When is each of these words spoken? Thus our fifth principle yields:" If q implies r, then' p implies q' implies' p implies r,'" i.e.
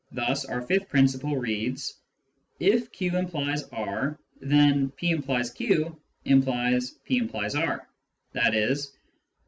Thus 0.11 0.45
our 0.45 0.63
fifth 0.63 0.89
principle 0.89 1.45
yields:" 1.47 1.99
If 2.59 2.91
q 2.91 3.15
implies 3.15 3.69
r, 3.69 4.17
then' 4.39 4.89
p 4.97 5.11
implies 5.11 5.51
q' 5.51 5.95
implies' 6.25 6.89
p 7.05 7.19
implies 7.19 7.53
r,'" 7.53 7.87
i.e. 8.35 8.75